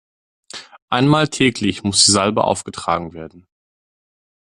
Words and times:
Einmal 0.89 1.27
täglich 1.27 1.83
muss 1.83 2.03
die 2.05 2.09
Salbe 2.09 2.43
aufgetragen 2.43 3.13
werden. 3.13 3.45